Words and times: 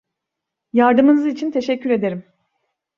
Yardımınız 0.73 1.25
için 1.27 1.51
teşekkür 1.51 1.89
ederim. 1.89 2.23